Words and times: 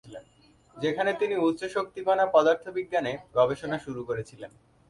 সেখানে 0.77 1.11
তিনি 1.13 1.35
উচ্চ-শক্তি 1.47 2.01
কণা 2.03 2.25
পদার্থবিজ্ঞানে 2.25 3.11
গবেষণা 3.35 3.77
শুরু 3.79 4.01
করেছিলেন। 4.03 4.51